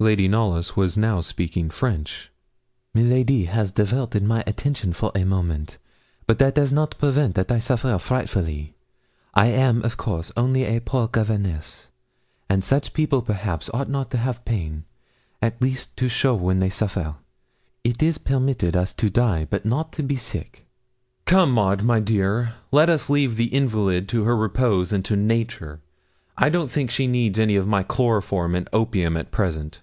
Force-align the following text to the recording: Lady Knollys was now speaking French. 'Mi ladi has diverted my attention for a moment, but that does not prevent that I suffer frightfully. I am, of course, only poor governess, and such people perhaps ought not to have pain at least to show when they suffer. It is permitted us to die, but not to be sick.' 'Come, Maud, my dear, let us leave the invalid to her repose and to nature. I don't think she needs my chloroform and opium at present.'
Lady 0.00 0.28
Knollys 0.28 0.76
was 0.76 0.96
now 0.96 1.20
speaking 1.20 1.68
French. 1.68 2.30
'Mi 2.94 3.02
ladi 3.02 3.46
has 3.46 3.72
diverted 3.72 4.22
my 4.22 4.44
attention 4.46 4.92
for 4.92 5.10
a 5.16 5.24
moment, 5.24 5.76
but 6.24 6.38
that 6.38 6.54
does 6.54 6.70
not 6.70 6.96
prevent 7.00 7.34
that 7.34 7.50
I 7.50 7.58
suffer 7.58 7.98
frightfully. 7.98 8.76
I 9.34 9.46
am, 9.46 9.82
of 9.82 9.96
course, 9.96 10.30
only 10.36 10.78
poor 10.84 11.08
governess, 11.08 11.90
and 12.48 12.62
such 12.62 12.92
people 12.92 13.22
perhaps 13.22 13.68
ought 13.74 13.88
not 13.90 14.12
to 14.12 14.18
have 14.18 14.44
pain 14.44 14.84
at 15.42 15.60
least 15.60 15.96
to 15.96 16.08
show 16.08 16.32
when 16.36 16.60
they 16.60 16.70
suffer. 16.70 17.16
It 17.82 18.00
is 18.00 18.18
permitted 18.18 18.76
us 18.76 18.94
to 18.94 19.10
die, 19.10 19.48
but 19.50 19.64
not 19.64 19.92
to 19.94 20.04
be 20.04 20.14
sick.' 20.14 20.64
'Come, 21.26 21.50
Maud, 21.50 21.82
my 21.82 21.98
dear, 21.98 22.54
let 22.70 22.88
us 22.88 23.10
leave 23.10 23.34
the 23.34 23.52
invalid 23.52 24.08
to 24.10 24.22
her 24.22 24.36
repose 24.36 24.92
and 24.92 25.04
to 25.06 25.16
nature. 25.16 25.80
I 26.36 26.50
don't 26.50 26.70
think 26.70 26.92
she 26.92 27.08
needs 27.08 27.36
my 27.36 27.82
chloroform 27.82 28.54
and 28.54 28.68
opium 28.72 29.16
at 29.16 29.32
present.' 29.32 29.80